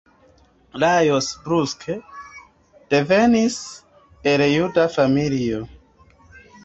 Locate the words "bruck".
1.43-1.85